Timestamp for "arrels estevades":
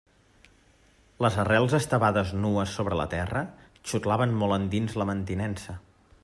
1.43-2.31